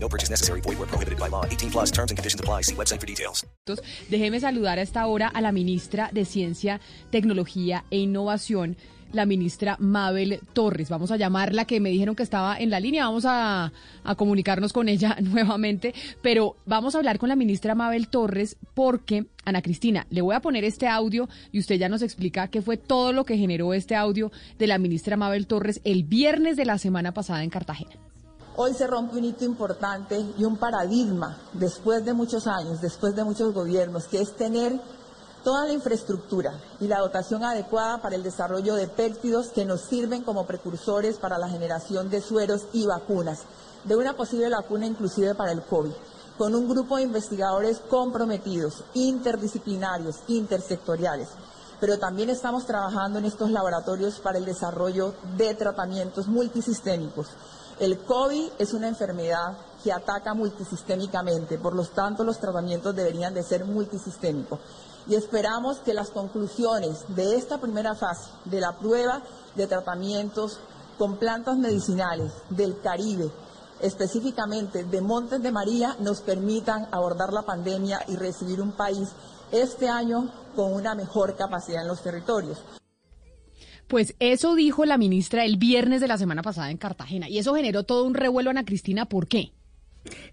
[0.00, 0.60] No purchase necessary.
[0.60, 1.44] Void where prohibited by law.
[1.44, 2.62] 18 plus terms and conditions apply.
[2.62, 3.46] See website for details.
[4.08, 6.80] Déjeme saludar a esta hora a la ministra de Ciencia,
[7.10, 8.76] Tecnología e Innovación,
[9.12, 10.88] la ministra Mabel Torres.
[10.88, 13.06] Vamos a llamarla, que me dijeron que estaba en la línea.
[13.06, 13.72] Vamos a,
[14.04, 15.94] a comunicarnos con ella nuevamente.
[16.22, 20.40] Pero vamos a hablar con la ministra Mabel Torres porque, Ana Cristina, le voy a
[20.40, 23.96] poner este audio y usted ya nos explica qué fue todo lo que generó este
[23.96, 28.07] audio de la ministra Mabel Torres el viernes de la semana pasada en Cartagena.
[28.60, 33.22] Hoy se rompe un hito importante y un paradigma después de muchos años, después de
[33.22, 34.80] muchos gobiernos, que es tener
[35.44, 40.24] toda la infraestructura y la dotación adecuada para el desarrollo de péptidos que nos sirven
[40.24, 43.42] como precursores para la generación de sueros y vacunas,
[43.84, 45.92] de una posible vacuna inclusive para el COVID,
[46.36, 51.28] con un grupo de investigadores comprometidos, interdisciplinarios, intersectoriales.
[51.78, 57.28] Pero también estamos trabajando en estos laboratorios para el desarrollo de tratamientos multisistémicos
[57.80, 63.42] el COVID es una enfermedad que ataca multisistémicamente, por lo tanto los tratamientos deberían de
[63.42, 64.58] ser multisistémicos.
[65.06, 69.22] Y esperamos que las conclusiones de esta primera fase de la prueba
[69.54, 70.58] de tratamientos
[70.98, 73.30] con plantas medicinales del Caribe,
[73.80, 79.08] específicamente de Montes de María, nos permitan abordar la pandemia y recibir un país
[79.52, 82.58] este año con una mejor capacidad en los territorios.
[83.88, 87.54] Pues eso dijo la ministra el viernes de la semana pasada en Cartagena y eso
[87.54, 89.06] generó todo un revuelo, Ana Cristina.
[89.06, 89.52] ¿Por qué?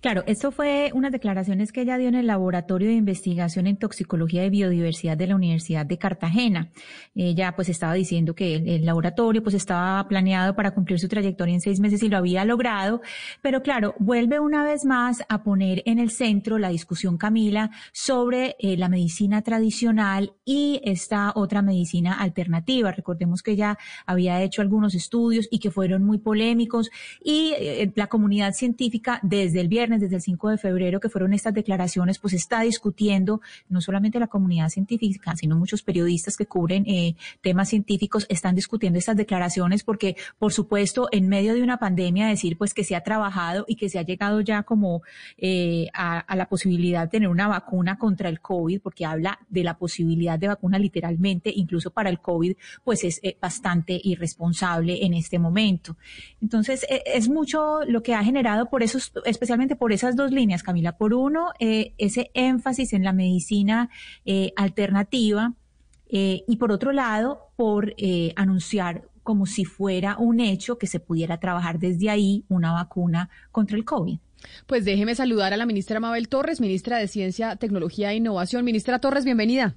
[0.02, 4.46] Claro, esto fue unas declaraciones que ella dio en el Laboratorio de Investigación en Toxicología
[4.46, 6.70] y Biodiversidad de la Universidad de Cartagena.
[7.16, 11.62] Ella pues estaba diciendo que el, laboratorio pues estaba planeado para cumplir su trayectoria en
[11.62, 13.02] seis meses y lo había logrado,
[13.42, 18.56] pero claro, vuelve una vez más a poner en el centro la discusión, Camila, sobre
[18.60, 22.92] eh, la medicina tradicional y esta otra medicina alternativa.
[22.92, 26.92] Recordemos que ella había hecho algunos estudios y que fueron muy polémicos
[27.24, 31.34] y eh, la comunidad científica desde el viernes, desde el 5 de febrero, que fueron
[31.34, 36.86] estas declaraciones, pues está discutiendo no solamente la comunidad científica, sino muchos periodistas que cubren
[36.88, 42.28] eh, temas científicos están discutiendo estas declaraciones porque, por supuesto, en medio de una pandemia,
[42.28, 45.02] decir pues que se ha trabajado y que se ha llegado ya como
[45.38, 49.78] eh, a, la posibilidad de tener una vacuna contra el COVID, porque habla de la
[49.78, 55.40] posibilidad de vacuna literalmente, incluso para el COVID, pues es eh, bastante irresponsable en este
[55.40, 55.98] momento.
[56.42, 59.12] Entonces, eh, es mucho lo que ha generado por esos,
[59.46, 60.98] especialmente por esas dos líneas, Camila.
[60.98, 63.90] Por uno, eh, ese énfasis en la medicina
[64.26, 65.54] eh, alternativa
[66.10, 71.00] eh, y por otro lado, por eh, anunciar como si fuera un hecho que se
[71.00, 74.18] pudiera trabajar desde ahí una vacuna contra el COVID.
[74.66, 78.66] Pues déjeme saludar a la ministra Mabel Torres, ministra de Ciencia, Tecnología e Innovación.
[78.66, 79.76] Ministra Torres, bienvenida.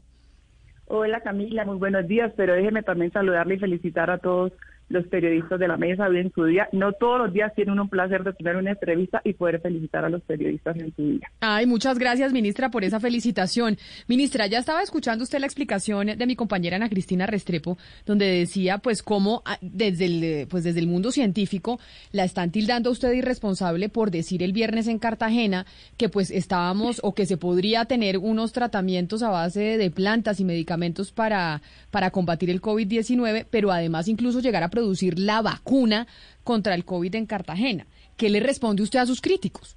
[0.87, 4.53] Hola Camila, muy buenos días, pero déjeme también saludarle y felicitar a todos
[4.88, 6.69] los periodistas de la mesa en su día.
[6.72, 10.09] No todos los días tienen un placer de tener una entrevista y poder felicitar a
[10.09, 11.31] los periodistas en su día.
[11.41, 13.77] Ay, muchas gracias, ministra, por esa felicitación.
[14.06, 18.78] Ministra, ya estaba escuchando usted la explicación de mi compañera Ana Cristina Restrepo, donde decía,
[18.78, 21.78] pues, cómo desde el, pues, desde el mundo científico
[22.12, 25.66] la están tildando a usted irresponsable por decir el viernes en Cartagena
[25.97, 30.44] que, pues, estábamos o que se podría tener unos tratamientos a base de plantas y
[30.44, 36.06] medicamentos para, para combatir el COVID-19, pero además incluso llegar a producir la vacuna
[36.44, 37.87] contra el COVID en Cartagena.
[38.16, 39.77] ¿Qué le responde usted a sus críticos?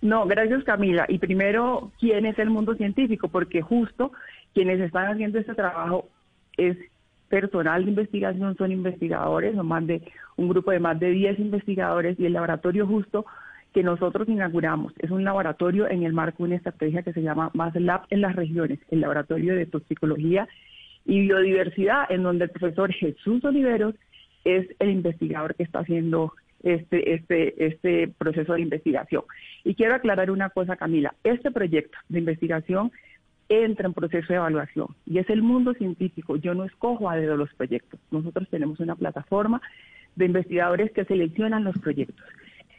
[0.00, 1.06] No, gracias Camila.
[1.08, 3.28] Y primero, ¿quién es el mundo científico?
[3.28, 4.12] Porque justo
[4.52, 6.08] quienes están haciendo este trabajo
[6.56, 6.76] es
[7.28, 10.02] personal de investigación, son investigadores, son más de
[10.36, 13.24] un grupo de más de 10 investigadores y el laboratorio justo
[13.72, 17.50] que nosotros inauguramos es un laboratorio en el marco de una estrategia que se llama
[17.54, 20.46] Más Lab en las regiones, el laboratorio de toxicología
[21.06, 23.94] y biodiversidad, en donde el profesor Jesús Oliveros
[24.44, 29.24] es el investigador que está haciendo este, este, este proceso de investigación.
[29.64, 32.92] Y quiero aclarar una cosa, Camila, este proyecto de investigación
[33.48, 36.36] entra en proceso de evaluación y es el mundo científico.
[36.36, 38.00] Yo no escojo a dedo los proyectos.
[38.10, 39.60] Nosotros tenemos una plataforma
[40.16, 42.24] de investigadores que seleccionan los proyectos.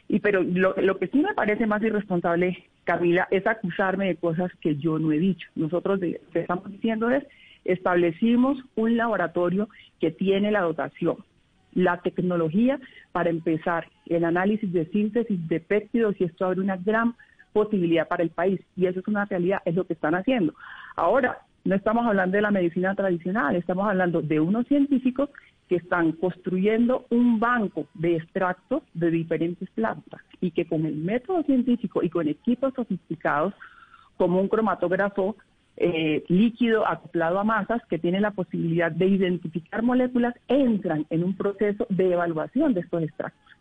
[0.08, 4.50] Y pero lo, lo que sí me parece más irresponsable, Camila, es acusarme de cosas
[4.60, 5.48] que yo no he dicho.
[5.54, 7.24] Nosotros lo que estamos diciendo es
[7.64, 9.68] establecimos un laboratorio
[10.00, 11.16] que tiene la dotación,
[11.74, 12.78] la tecnología
[13.12, 17.14] para empezar el análisis de síntesis de péptidos y esto abre una gran
[17.52, 18.60] posibilidad para el país.
[18.76, 20.54] Y eso es una realidad, es lo que están haciendo.
[20.96, 25.30] Ahora, no estamos hablando de la medicina tradicional, estamos hablando de unos científicos
[25.68, 31.42] que están construyendo un banco de extractos de diferentes plantas y que con el método
[31.44, 33.54] científico y con equipos sofisticados
[34.18, 35.36] como un cromatógrafo
[35.76, 41.36] eh, líquido acoplado a masas que tiene la posibilidad de identificar moléculas, entran en un
[41.36, 43.54] proceso de evaluación de estos extractos.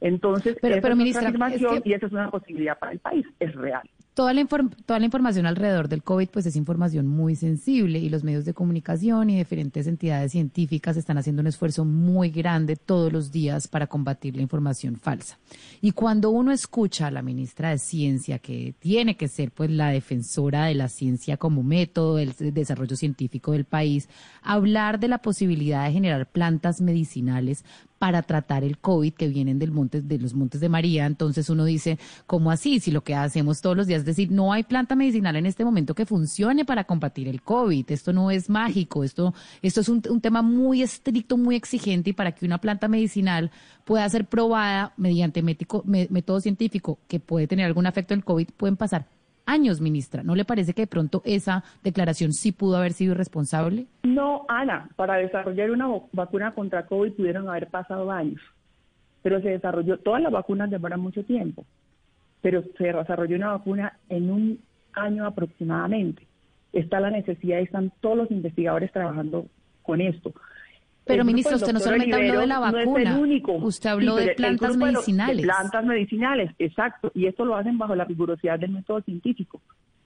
[0.00, 3.88] Entonces, pero, esa ministra, es y esa es una posibilidad para el país, es real.
[4.14, 4.46] Toda la,
[4.86, 8.54] toda la información alrededor del COVID pues es información muy sensible y los medios de
[8.54, 13.88] comunicación y diferentes entidades científicas están haciendo un esfuerzo muy grande todos los días para
[13.88, 15.36] combatir la información falsa.
[15.80, 19.88] Y cuando uno escucha a la ministra de Ciencia, que tiene que ser pues la
[19.88, 24.08] defensora de la ciencia como método del desarrollo científico del país,
[24.42, 27.64] hablar de la posibilidad de generar plantas medicinales
[28.04, 31.06] para tratar el COVID que vienen del monte, de los Montes de María.
[31.06, 32.78] Entonces uno dice, ¿cómo así?
[32.78, 35.64] Si lo que hacemos todos los días es decir, no hay planta medicinal en este
[35.64, 37.90] momento que funcione para combatir el COVID.
[37.90, 42.32] Esto no es mágico, esto, esto es un, tema muy estricto, muy exigente y para
[42.32, 43.50] que una planta medicinal
[43.86, 48.76] pueda ser probada mediante método científico que puede tener algún efecto en el COVID, pueden
[48.76, 49.06] pasar
[49.46, 50.22] años, ministra.
[50.22, 53.86] ¿No le parece que de pronto esa declaración sí pudo haber sido irresponsable?
[54.02, 58.40] No, Ana, para desarrollar una vacuna contra COVID pudieron haber pasado años,
[59.22, 61.64] pero se desarrolló, todas las vacunas demoran mucho tiempo,
[62.40, 64.60] pero se desarrolló una vacuna en un
[64.92, 66.26] año aproximadamente.
[66.72, 69.46] Está la necesidad y están todos los investigadores trabajando
[69.82, 70.32] con esto.
[71.04, 73.20] Pero, ministra, usted no solamente habló de la vacuna,
[73.62, 75.36] usted habló de plantas medicinales.
[75.36, 77.12] De plantas medicinales, exacto.
[77.14, 79.60] Y esto lo hacen bajo la rigurosidad del método científico.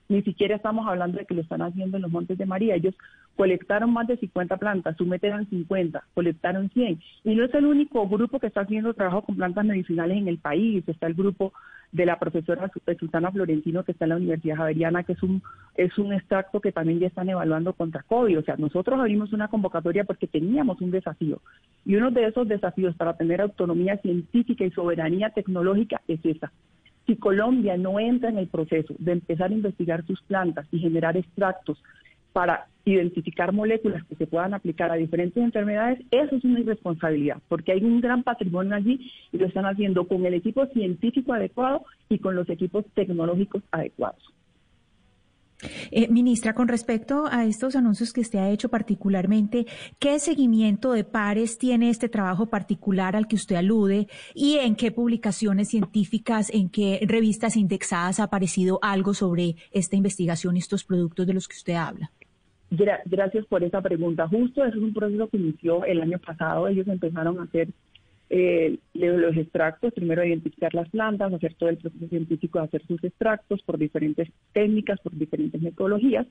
[0.09, 2.75] Ni siquiera estamos hablando de que lo están haciendo en los Montes de María.
[2.75, 2.95] Ellos
[3.37, 7.01] colectaron más de 50 plantas, su meta eran 50, colectaron 100.
[7.25, 10.39] Y no es el único grupo que está haciendo trabajo con plantas medicinales en el
[10.39, 10.83] país.
[10.89, 11.53] Está el grupo
[11.93, 15.43] de la profesora Sultana Florentino que está en la Universidad Javeriana, que es un,
[15.75, 18.39] es un extracto que también ya están evaluando contra COVID.
[18.39, 21.41] O sea, nosotros abrimos una convocatoria porque teníamos un desafío.
[21.85, 26.53] Y uno de esos desafíos para tener autonomía científica y soberanía tecnológica es esa,
[27.09, 31.17] si Colombia no entra en el proceso de empezar a investigar sus plantas y generar
[31.17, 31.83] extractos
[32.35, 37.73] para identificar moléculas que se puedan aplicar a diferentes enfermedades, eso es una irresponsabilidad, porque
[37.73, 42.19] hay un gran patrimonio allí y lo están haciendo con el equipo científico adecuado y
[42.19, 44.23] con los equipos tecnológicos adecuados.
[45.91, 49.67] Eh, ministra, con respecto a estos anuncios que usted ha hecho particularmente,
[49.99, 54.93] ¿qué seguimiento de pares tiene este trabajo particular al que usted alude y en qué
[54.93, 61.27] publicaciones científicas, en qué revistas indexadas ha aparecido algo sobre esta investigación y estos productos
[61.27, 62.11] de los que usted habla?
[62.71, 64.29] gracias por esa pregunta.
[64.29, 66.69] Justo es un proceso que inició el año pasado.
[66.69, 67.69] Ellos empezaron a hacer
[68.31, 73.03] eh, los extractos, primero identificar las plantas, hacer todo el proceso científico de hacer sus
[73.03, 76.27] extractos por diferentes técnicas, por diferentes metodologías.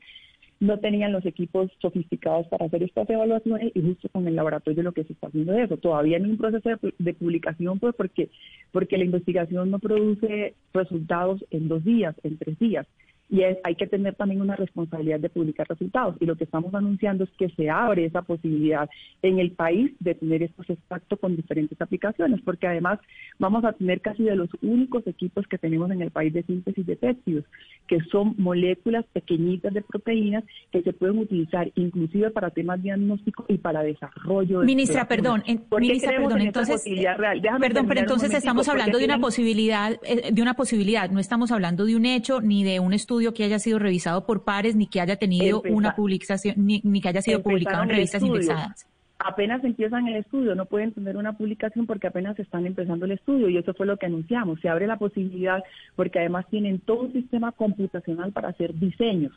[0.60, 4.92] No tenían los equipos sofisticados para hacer estas evaluaciones y justo con el laboratorio lo
[4.92, 5.78] que se está haciendo de eso.
[5.78, 8.30] Todavía en un proceso de, publicación, pues porque,
[8.72, 12.88] porque la investigación no produce resultados en dos días, en tres días
[13.30, 16.16] y hay que tener también una responsabilidad de publicar resultados.
[16.20, 18.90] Y lo que estamos anunciando es que se abre esa posibilidad
[19.22, 23.00] en el país de tener estos extractos con diferentes aplicaciones, porque además
[23.38, 26.86] vamos a tener casi de los únicos equipos que tenemos en el país de síntesis
[26.86, 27.44] de péptidos,
[27.88, 33.58] que son moléculas pequeñitas de proteínas que se pueden utilizar inclusive para temas diagnósticos y
[33.58, 34.62] para desarrollo.
[34.62, 35.44] Ministra, perdón,
[35.80, 36.84] ministra, perdón, entonces,
[37.60, 41.86] perdón, pero entonces estamos hablando de una posibilidad, eh, de una posibilidad, no estamos hablando
[41.86, 45.02] de un hecho ni de un estudio que haya sido revisado por pares ni que
[45.02, 48.88] haya tenido una publicación ni, que haya sido publicado en revistas indexadas.
[49.20, 53.50] Apenas empiezan el estudio, no pueden tener una publicación porque apenas están empezando el estudio
[53.50, 54.60] y eso fue lo que anunciamos.
[54.60, 55.64] Se abre la posibilidad
[55.96, 59.34] porque además tienen todo un sistema computacional para hacer diseños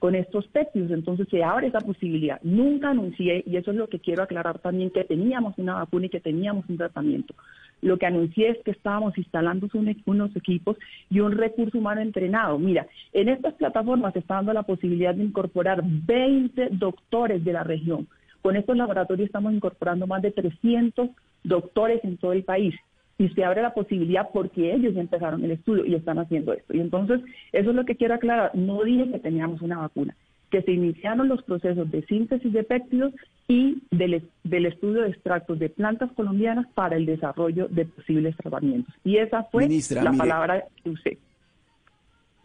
[0.00, 2.40] con estos péptidos, entonces se abre esa posibilidad.
[2.42, 6.08] Nunca anuncié, y eso es lo que quiero aclarar también, que teníamos una vacuna y
[6.08, 7.34] que teníamos un tratamiento.
[7.82, 9.68] Lo que anuncié es que estábamos instalando
[10.06, 10.78] unos equipos
[11.10, 12.58] y un recurso humano entrenado.
[12.58, 17.62] Mira, en estas plataformas se está dando la posibilidad de incorporar 20 doctores de la
[17.62, 18.08] región.
[18.42, 21.10] Con estos laboratorios estamos incorporando más de 300
[21.44, 22.74] doctores en todo el país
[23.18, 26.74] y se abre la posibilidad porque ellos ya empezaron el estudio y están haciendo esto.
[26.74, 27.20] Y entonces,
[27.52, 28.54] eso es lo que quiero aclarar.
[28.54, 30.16] No dije que teníamos una vacuna
[30.50, 33.14] que se iniciaron los procesos de síntesis de péptidos
[33.46, 38.94] y del, del, estudio de extractos de plantas colombianas para el desarrollo de posibles tratamientos.
[39.04, 39.68] Y esa fue
[40.02, 41.18] la palabra que usé.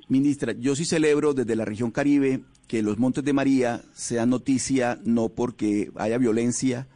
[0.07, 4.99] Ministra, yo sí celebro desde la región Caribe que los Montes de María sean noticia
[5.03, 6.87] no porque haya violencia,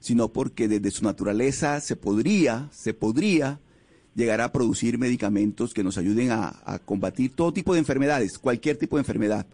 [0.00, 3.60] sino porque desde su naturaleza se podría, se podría
[4.14, 8.76] llegar a producir medicamentos que nos ayuden a, a combatir todo tipo de enfermedades, cualquier
[8.76, 9.46] tipo de enfermedad.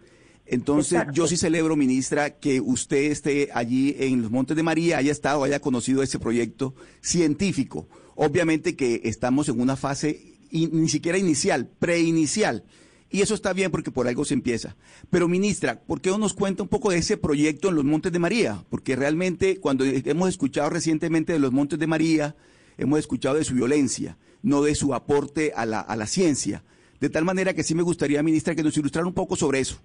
[0.46, 1.12] Entonces, Exacto.
[1.12, 5.44] yo sí celebro, ministra, que usted esté allí en los Montes de María, haya estado,
[5.44, 7.86] haya conocido ese proyecto científico.
[8.16, 12.64] Obviamente que estamos en una fase in- ni siquiera inicial, preinicial.
[13.10, 14.76] Y eso está bien porque por algo se empieza.
[15.10, 18.12] Pero, ministra, ¿por qué no nos cuenta un poco de ese proyecto en los Montes
[18.12, 18.64] de María?
[18.68, 22.36] Porque realmente cuando hemos escuchado recientemente de los Montes de María,
[22.76, 26.62] hemos escuchado de su violencia, no de su aporte a la, a la ciencia.
[27.00, 29.80] De tal manera que sí me gustaría, ministra, que nos ilustrara un poco sobre eso.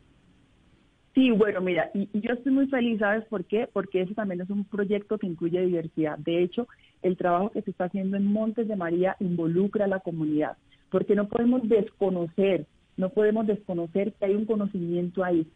[1.13, 3.69] Sí, bueno, mira, y, yo estoy muy feliz, ¿sabes por qué?
[3.71, 6.17] Porque ese también es un proyecto que incluye diversidad.
[6.17, 6.67] De hecho,
[7.03, 10.57] el trabajo que se está haciendo en Montes de María involucra a la comunidad,
[10.89, 12.65] porque no podemos desconocer,
[12.97, 15.47] no podemos desconocer que hay un conocimiento ahí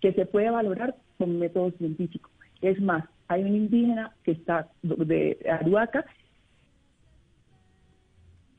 [0.00, 2.30] que se puede valorar con métodos científicos.
[2.62, 6.04] Es más, hay un indígena que está de Aruaca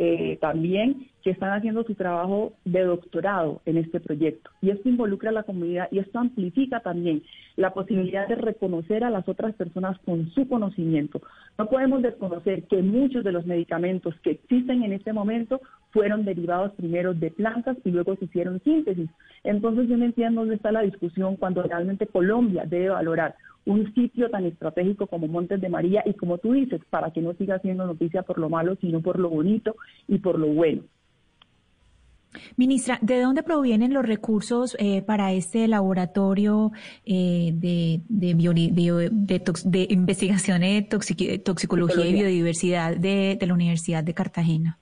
[0.03, 4.49] eh, también que están haciendo su trabajo de doctorado en este proyecto.
[4.59, 7.21] Y esto involucra a la comunidad y esto amplifica también
[7.55, 11.21] la posibilidad de reconocer a las otras personas con su conocimiento.
[11.59, 16.71] No podemos desconocer que muchos de los medicamentos que existen en este momento fueron derivados
[16.71, 19.07] primero de plantas y luego se hicieron síntesis.
[19.43, 24.29] Entonces yo no entiendo dónde está la discusión cuando realmente Colombia debe valorar un sitio
[24.29, 27.85] tan estratégico como Montes de María y como tú dices, para que no siga siendo
[27.85, 29.75] noticia por lo malo, sino por lo bonito
[30.07, 30.81] y por lo bueno.
[32.55, 36.71] Ministra, ¿de dónde provienen los recursos eh, para este laboratorio
[37.05, 43.47] eh, de, de, bio- de tox- de investigación de toxic- toxicología y biodiversidad de, de
[43.47, 44.77] la Universidad de Cartagena?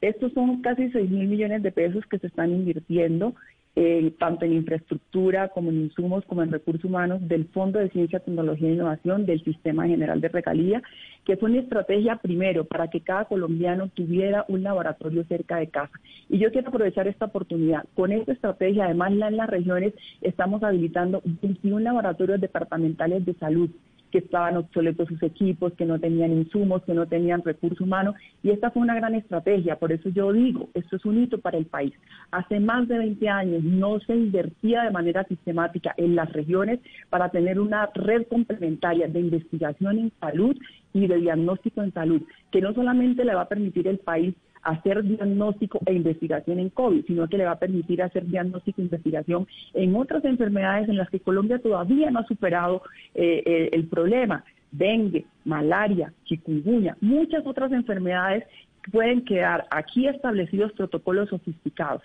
[0.00, 3.34] Estos son casi 6 mil millones de pesos que se están invirtiendo
[3.74, 8.20] eh, tanto en infraestructura como en insumos como en recursos humanos del Fondo de Ciencia,
[8.20, 10.82] Tecnología e Innovación del Sistema General de Regalía,
[11.24, 15.98] que fue una estrategia primero para que cada colombiano tuviera un laboratorio cerca de casa.
[16.28, 17.84] Y yo quiero aprovechar esta oportunidad.
[17.94, 23.70] Con esta estrategia, además en las regiones, estamos habilitando 21 laboratorios departamentales de salud
[24.12, 28.14] que estaban obsoletos sus equipos, que no tenían insumos, que no tenían recursos humanos.
[28.42, 29.76] Y esta fue una gran estrategia.
[29.76, 31.92] Por eso yo digo, esto es un hito para el país.
[32.30, 36.78] Hace más de 20 años no se invertía de manera sistemática en las regiones
[37.08, 40.56] para tener una red complementaria de investigación en salud
[40.92, 45.02] y de diagnóstico en salud, que no solamente le va a permitir al país hacer
[45.02, 49.46] diagnóstico e investigación en COVID, sino que le va a permitir hacer diagnóstico e investigación
[49.74, 52.82] en otras enfermedades en las que Colombia todavía no ha superado
[53.14, 54.44] eh, eh, el problema.
[54.70, 58.44] Dengue, malaria, chikungunya, muchas otras enfermedades
[58.90, 62.02] pueden quedar aquí establecidos protocolos sofisticados.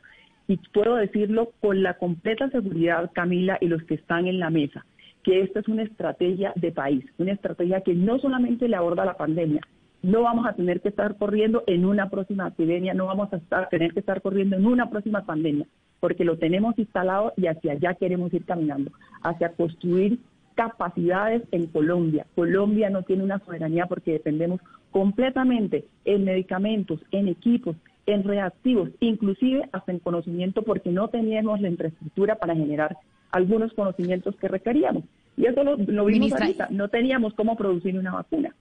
[0.48, 4.86] Y puedo decirlo con la completa seguridad, Camila, y los que están en la mesa,
[5.24, 9.18] que esta es una estrategia de país, una estrategia que no solamente le aborda la
[9.18, 9.62] pandemia,
[10.02, 13.70] no vamos a tener que estar corriendo en una próxima epidemia, no vamos a estar,
[13.70, 15.66] tener que estar corriendo en una próxima pandemia,
[16.00, 18.92] porque lo tenemos instalado y hacia allá queremos ir caminando,
[19.24, 20.20] hacia construir
[20.56, 22.26] capacidades en Colombia.
[22.36, 24.60] Colombia no tiene una soberanía porque dependemos
[24.92, 27.76] completamente en medicamentos, en equipos,
[28.06, 32.98] en reactivos, inclusive hasta en conocimiento porque no teníamos la infraestructura para generar
[33.32, 35.04] algunos conocimientos que requeríamos.
[35.36, 38.56] Y eso lo, lo vimos Ministra, ahorita, no teníamos cómo producir una vacuna.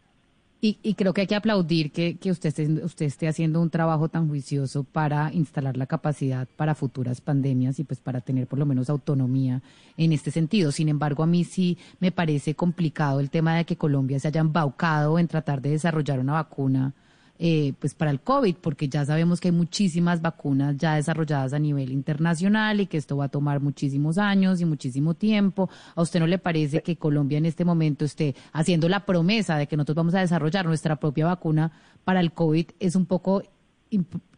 [0.60, 3.68] Y, y creo que hay que aplaudir que, que usted, esté, usted esté haciendo un
[3.68, 8.58] trabajo tan juicioso para instalar la capacidad para futuras pandemias y pues para tener por
[8.58, 9.62] lo menos autonomía
[9.98, 10.72] en este sentido.
[10.72, 14.40] Sin embargo, a mí sí me parece complicado el tema de que Colombia se haya
[14.40, 16.94] embaucado en tratar de desarrollar una vacuna
[17.38, 21.58] eh, pues para el COVID, porque ya sabemos que hay muchísimas vacunas ya desarrolladas a
[21.58, 25.68] nivel internacional y que esto va a tomar muchísimos años y muchísimo tiempo.
[25.94, 29.66] ¿A usted no le parece que Colombia en este momento esté haciendo la promesa de
[29.66, 31.72] que nosotros vamos a desarrollar nuestra propia vacuna
[32.04, 32.66] para el COVID?
[32.80, 33.42] Es un poco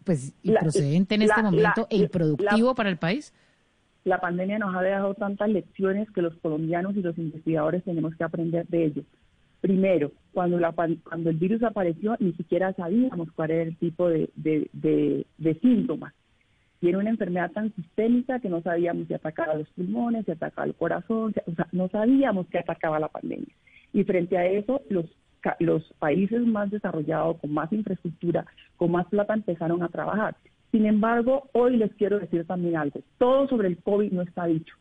[0.04, 3.32] pues La- improcedente en la- este momento la- e improductivo para el país.
[4.04, 8.24] La pandemia nos ha dejado tantas lecciones que los colombianos y los investigadores tenemos que
[8.24, 9.02] aprender de ello.
[9.60, 14.30] Primero, cuando, la, cuando el virus apareció, ni siquiera sabíamos cuál era el tipo de,
[14.36, 16.14] de, síntomas.
[16.80, 20.66] Y era una enfermedad tan sistémica que no sabíamos si atacaba los pulmones, si atacaba
[20.66, 23.52] el corazón, o sea, no sabíamos que atacaba la pandemia.
[23.92, 25.06] Y frente a eso, los,
[25.58, 28.46] los países más desarrollados, con más infraestructura,
[28.76, 30.36] con más plata, empezaron a trabajar.
[30.70, 33.00] Sin embargo, hoy les quiero decir también algo.
[33.18, 34.76] Todo sobre el COVID no está dicho.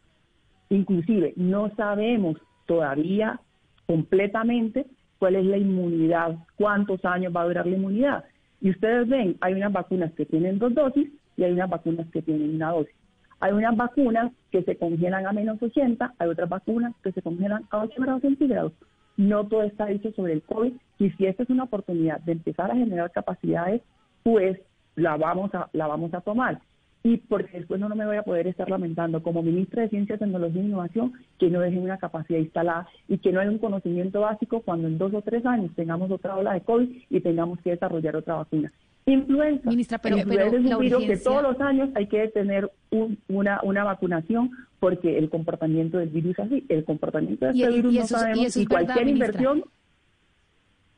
[0.69, 3.39] Inclusive, no sabemos todavía
[3.87, 4.85] completamente
[5.17, 8.25] cuál es la inmunidad, cuántos años va a durar la inmunidad.
[8.61, 12.21] Y ustedes ven, hay unas vacunas que tienen dos dosis y hay unas vacunas que
[12.21, 12.93] tienen una dosis.
[13.39, 17.65] Hay unas vacunas que se congelan a menos 80, hay otras vacunas que se congelan
[17.69, 18.73] a 8 grados centígrados.
[19.15, 22.71] No todo está dicho sobre el COVID y si esta es una oportunidad de empezar
[22.71, 23.81] a generar capacidades,
[24.23, 24.59] pues
[24.95, 26.59] la vamos a, la vamos a tomar.
[27.07, 30.17] Y porque después no, no me voy a poder estar lamentando como ministra de Ciencia,
[30.17, 34.21] Tecnología e Innovación que no dejen una capacidad instalada y que no hay un conocimiento
[34.21, 37.69] básico cuando en dos o tres años tengamos otra ola de COVID y tengamos que
[37.71, 38.73] desarrollar otra vacuna.
[39.05, 39.69] Influenza.
[39.69, 43.17] Ministra, pero, Influenza pero es un virus que todos los años hay que tener un-
[43.29, 46.65] una, una vacunación porque el comportamiento del virus es así.
[46.67, 49.63] El comportamiento de este y virus no eso sabemos y, verdad, cualquier inversión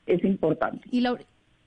[0.08, 0.88] es importante.
[0.92, 1.16] Y la,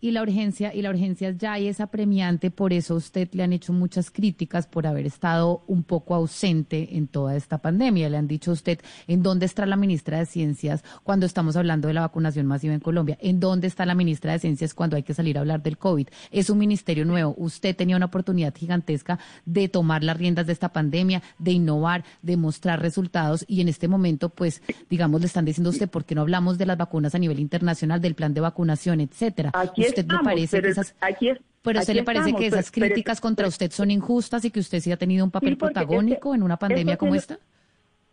[0.02, 3.52] y la urgencia, y la urgencia ya es apremiante, por eso a usted le han
[3.52, 8.10] hecho muchas críticas por haber estado un poco ausente en toda esta pandemia.
[8.10, 11.86] Le han dicho a usted en dónde está la ministra de Ciencias cuando estamos hablando
[11.86, 15.04] de la vacunación masiva en Colombia, en dónde está la ministra de Ciencias cuando hay
[15.04, 16.08] que salir a hablar del COVID.
[16.32, 17.36] Es un ministerio nuevo.
[17.38, 22.36] Usted tenía una oportunidad gigantesca de tomar las riendas de esta pandemia, de innovar, de
[22.36, 26.16] mostrar resultados y en este momento, pues, digamos, le están diciendo a usted por qué
[26.16, 29.52] no hablamos de las vacunas a nivel internacional, del plan de vacunación, etcétera.
[29.54, 32.20] Aquí ¿Usted le estamos, parece pero que esas aquí es- pero a usted le parece
[32.30, 34.96] estamos, que esas pero- pero- críticas contra usted son injustas y que usted sí ha
[34.96, 37.38] tenido un papel Sí, protagónico este- en una pandemia como esta?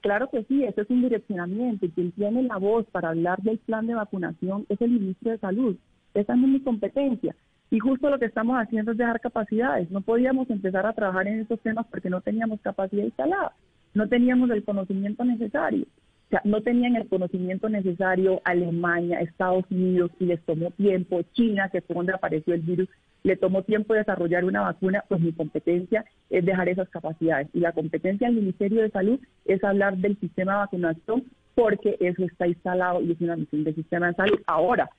[0.01, 1.85] Claro que sí, eso es un direccionamiento.
[1.85, 5.37] Y quien tiene la voz para hablar del plan de vacunación es el ministro de
[5.39, 5.75] Salud.
[6.13, 7.35] Esa no es mi competencia.
[7.71, 9.91] Y justo lo que estamos haciendo es dejar capacidades.
[9.91, 13.51] No podíamos empezar a trabajar en estos temas porque no teníamos capacidad instalada,
[13.93, 15.85] no teníamos el conocimiento necesario.
[16.29, 21.69] O sea, no tenían el conocimiento necesario Alemania, Estados Unidos, y les tomó tiempo, China,
[21.69, 22.87] que fue donde apareció el virus,
[23.23, 27.47] le tomó tiempo desarrollar una vacuna, pues mi competencia es dejar esas capacidades.
[27.53, 31.23] Y la competencia del Ministerio de Salud es hablar del sistema de vacunación
[31.55, 34.39] porque eso está instalado y es una misión del sistema de salud.
[34.45, 34.89] Ahora,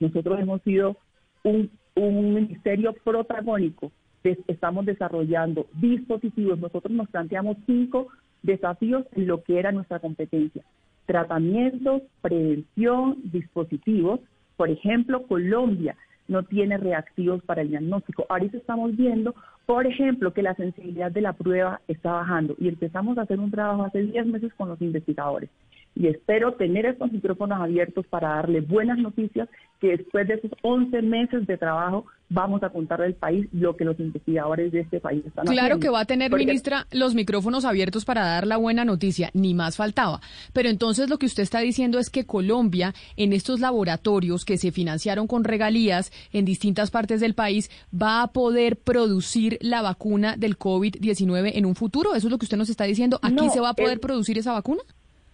[0.00, 0.96] nosotros hemos sido
[1.44, 3.92] un, un ministerio protagónico,
[4.24, 8.08] estamos desarrollando dispositivos, nosotros nos planteamos cinco
[8.42, 10.62] desafíos en lo que era nuestra competencia.
[11.06, 14.20] Tratamientos, prevención, dispositivos.
[14.56, 15.96] Por ejemplo, Colombia
[16.28, 18.26] no tiene reactivos para el diagnóstico.
[18.28, 19.34] Ahorita estamos viendo,
[19.66, 23.50] por ejemplo, que la sensibilidad de la prueba está bajando y empezamos a hacer un
[23.50, 25.50] trabajo hace 10 meses con los investigadores.
[25.94, 29.48] Y espero tener estos micrófonos abiertos para darle buenas noticias
[29.80, 33.84] que después de esos 11 meses de trabajo vamos a contarle al país lo que
[33.84, 35.60] los investigadores de este país están haciendo.
[35.60, 39.30] Claro que va a tener, Porque- ministra, los micrófonos abiertos para dar la buena noticia,
[39.32, 40.20] ni más faltaba.
[40.52, 44.72] Pero entonces lo que usted está diciendo es que Colombia, en estos laboratorios que se
[44.72, 50.58] financiaron con regalías en distintas partes del país, va a poder producir la vacuna del
[50.58, 52.14] COVID-19 en un futuro.
[52.14, 53.18] ¿Eso es lo que usted nos está diciendo?
[53.22, 54.82] ¿Aquí No, se va a poder es- producir esa vacuna?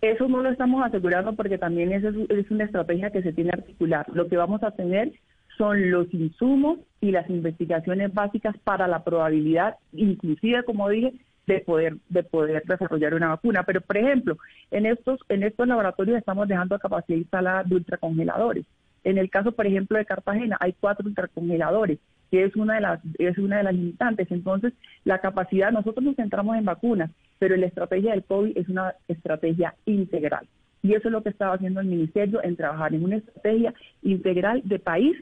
[0.01, 3.61] Eso no lo estamos asegurando porque también es, es una estrategia que se tiene que
[3.63, 4.05] articular.
[4.13, 5.13] Lo que vamos a tener
[5.57, 11.15] son los insumos y las investigaciones básicas para la probabilidad, inclusive, como dije,
[11.47, 13.63] de poder de poder desarrollar una vacuna.
[13.65, 14.39] Pero, por ejemplo,
[14.71, 18.65] en estos en estos laboratorios estamos dejando capacidad instalada de ultracongeladores.
[19.05, 21.99] En el caso, por ejemplo, de Cartagena, hay cuatro ultracongeladores,
[22.31, 24.31] que es una de las es una de las limitantes.
[24.31, 24.73] Entonces,
[25.05, 29.75] la capacidad, nosotros nos centramos en vacunas, pero la estrategia del COVID es una estrategia
[29.85, 30.47] integral.
[30.83, 34.61] Y eso es lo que estaba haciendo el ministerio en trabajar en una estrategia integral
[34.65, 35.17] de país.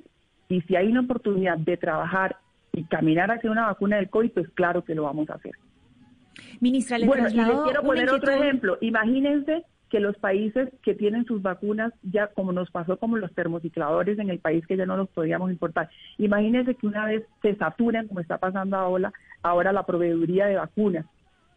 [0.53, 2.37] Y si hay una oportunidad de trabajar
[2.73, 5.53] y caminar hacia una vacuna del COVID, pues claro que lo vamos a hacer.
[6.61, 8.79] Ministra, le Bueno, y les traslado quiero poner otro ejemplo.
[8.81, 14.19] Imagínense que los países que tienen sus vacunas, ya como nos pasó como los termocicladores
[14.19, 18.09] en el país que ya no los podíamos importar, imagínense que una vez se saturan,
[18.09, 19.12] como está pasando ahora,
[19.43, 21.05] ahora la proveeduría de vacunas.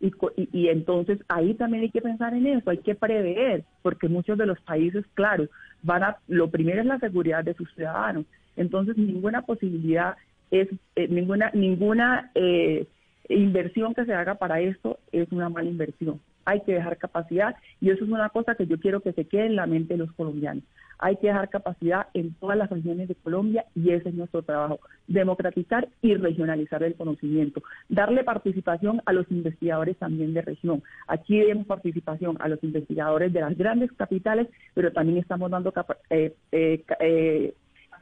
[0.02, 4.10] Y, y, y entonces ahí también hay que pensar en eso, hay que prever, porque
[4.10, 5.48] muchos de los países, claro,
[5.82, 8.26] van a, lo primero es la seguridad de sus ciudadanos.
[8.56, 10.16] Entonces ninguna posibilidad
[10.52, 12.88] es, eh, ninguna, ninguna eh,
[13.30, 16.20] inversión que se haga para esto es una mala inversión.
[16.46, 19.48] Hay que dejar capacidad y eso es una cosa que yo quiero que se quede
[19.48, 20.64] en la mente de los colombianos.
[21.00, 24.80] Hay que dejar capacidad en todas las regiones de Colombia y ese es nuestro trabajo,
[25.08, 30.84] democratizar y regionalizar el conocimiento, darle participación a los investigadores también de región.
[31.08, 35.74] Aquí demos participación a los investigadores de las grandes capitales, pero también estamos dando
[36.12, 37.54] eh, eh, eh,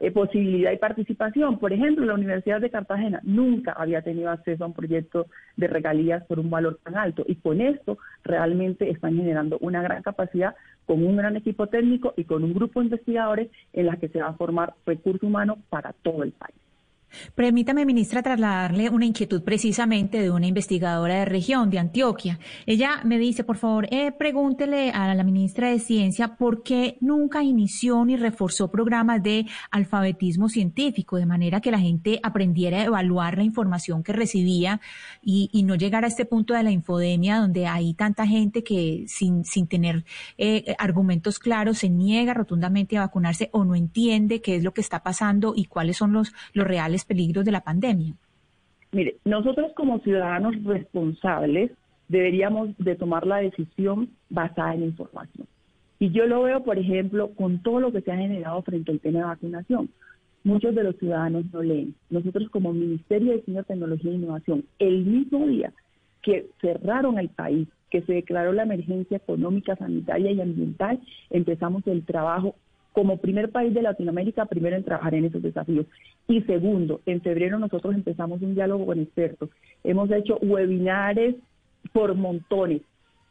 [0.04, 1.58] eh, posibilidad y participación.
[1.58, 6.22] Por ejemplo, la Universidad de Cartagena nunca había tenido acceso a un proyecto de regalías
[6.26, 11.02] por un valor tan alto y con esto realmente están generando una gran capacidad con
[11.02, 14.28] un gran equipo técnico y con un grupo de investigadores en la que se va
[14.28, 16.63] a formar recurso humano para todo el país.
[17.34, 22.38] Permítame, ministra, trasladarle una inquietud precisamente de una investigadora de región, de Antioquia.
[22.66, 27.42] Ella me dice, por favor, eh, pregúntele a la ministra de Ciencia por qué nunca
[27.42, 33.36] inició ni reforzó programas de alfabetismo científico, de manera que la gente aprendiera a evaluar
[33.36, 34.80] la información que recibía
[35.22, 39.46] y, no llegara a este punto de la infodemia donde hay tanta gente que sin,
[39.46, 40.04] sin tener
[40.36, 44.82] eh, argumentos claros se niega rotundamente a vacunarse o no entiende qué es lo que
[44.82, 48.14] está pasando y cuáles son los, los reales peligros de la pandemia.
[48.92, 51.72] Mire, nosotros como ciudadanos responsables
[52.08, 55.46] deberíamos de tomar la decisión basada en información.
[55.98, 59.00] Y yo lo veo, por ejemplo, con todo lo que se ha generado frente al
[59.00, 59.90] tema de vacunación.
[60.42, 61.94] Muchos de los ciudadanos no leen.
[62.10, 65.72] Nosotros como Ministerio de Ciencia, Tecnología e Innovación, el mismo día
[66.22, 72.04] que cerraron el país, que se declaró la emergencia económica, sanitaria y ambiental, empezamos el
[72.04, 72.56] trabajo
[72.94, 75.84] como primer país de Latinoamérica, primero en trabajar en esos desafíos.
[76.28, 79.50] Y segundo, en febrero nosotros empezamos un diálogo con expertos.
[79.82, 81.34] Hemos hecho webinares
[81.92, 82.82] por montones,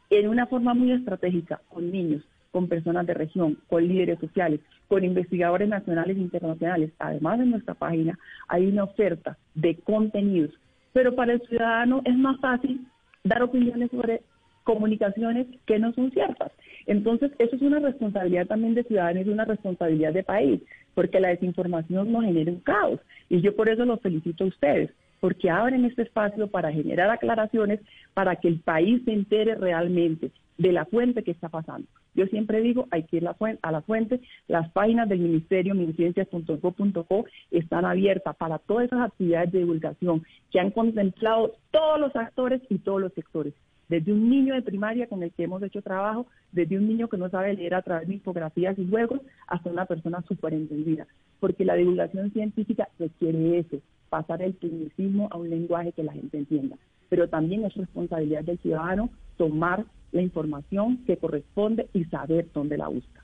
[0.09, 5.05] en una forma muy estratégica, con niños, con personas de región, con líderes sociales, con
[5.05, 6.91] investigadores nacionales e internacionales.
[6.99, 10.51] Además, en nuestra página hay una oferta de contenidos,
[10.91, 12.85] pero para el ciudadano es más fácil
[13.23, 14.23] dar opiniones sobre
[14.65, 16.51] comunicaciones que no son ciertas.
[16.85, 20.61] Entonces, eso es una responsabilidad también de ciudadanos y una responsabilidad de país,
[20.93, 22.99] porque la desinformación nos genera un caos.
[23.29, 27.79] Y yo por eso los felicito a ustedes, porque abren este espacio para generar aclaraciones,
[28.13, 31.87] para que el país se entere realmente de la fuente que está pasando.
[32.15, 34.19] Yo siempre digo, hay que ir a la fuente.
[34.47, 40.69] Las páginas del Ministerio, miniciencias.gov.co, están abiertas para todas esas actividades de divulgación que han
[40.69, 43.53] contemplado todos los actores y todos los sectores
[43.93, 47.17] desde un niño de primaria con el que hemos hecho trabajo, desde un niño que
[47.17, 51.05] no sabe leer a través de infografías y juegos, hasta una persona súper entendida.
[51.39, 53.77] Porque la divulgación científica requiere eso,
[54.09, 56.75] pasar el tecnicismo a un lenguaje que la gente entienda.
[57.09, 62.87] Pero también es responsabilidad del ciudadano tomar la información que corresponde y saber dónde la
[62.87, 63.22] busca.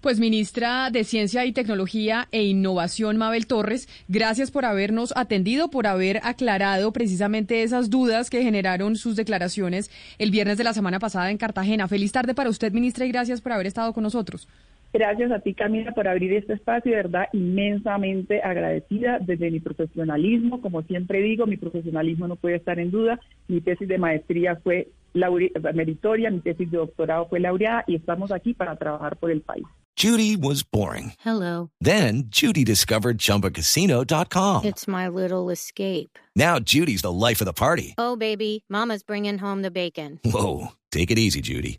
[0.00, 5.86] Pues ministra de Ciencia y Tecnología e Innovación, Mabel Torres, gracias por habernos atendido, por
[5.86, 11.30] haber aclarado precisamente esas dudas que generaron sus declaraciones el viernes de la semana pasada
[11.30, 11.88] en Cartagena.
[11.88, 14.48] Feliz tarde para usted, ministra, y gracias por haber estado con nosotros.
[14.92, 20.60] Gracias a ti, Camila, por abrir este espacio, de verdad, inmensamente agradecida desde mi profesionalismo.
[20.60, 23.20] Como siempre digo, mi profesionalismo no puede estar en duda.
[23.46, 28.54] Mi tesis de maestría fue meritoria, mi tesis de doctorado fue laureada y estamos aquí
[28.54, 29.64] para trabajar por el país.
[29.96, 31.12] Judy was boring.
[31.20, 31.70] Hello.
[31.80, 34.64] Then, Judy discovered chumbacasino.com.
[34.64, 36.18] It's my little escape.
[36.34, 37.94] Now, Judy's the life of the party.
[37.98, 40.18] Oh, baby, Mama's bringing home the bacon.
[40.24, 40.68] Whoa.
[40.90, 41.78] Take it easy, Judy.